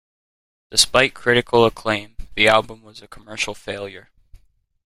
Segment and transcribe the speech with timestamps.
[0.71, 4.09] Despite critical acclaim, the album was a commercial failure.